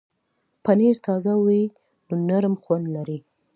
پنېر 0.63 0.95
تازه 1.07 1.33
وي 1.45 1.63
نو 2.07 2.15
نرم 2.27 2.55
خوند 2.63 2.85
لري. 2.95 3.19